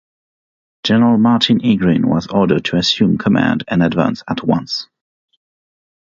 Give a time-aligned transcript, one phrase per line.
[0.83, 1.75] General Martin E.
[1.77, 4.87] Green was ordered to assume command and advance at once.